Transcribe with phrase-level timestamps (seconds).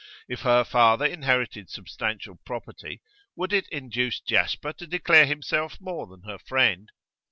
[0.27, 3.03] If her father inherited substantial property,
[3.35, 6.89] would it induce Jasper to declare himself more than her friend?